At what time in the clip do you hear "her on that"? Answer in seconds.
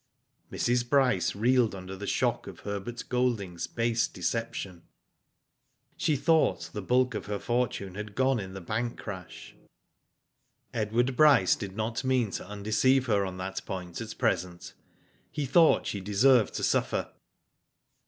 13.05-13.63